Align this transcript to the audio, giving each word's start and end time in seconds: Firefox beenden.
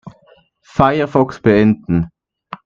Firefox 0.65 1.39
beenden. 1.41 2.09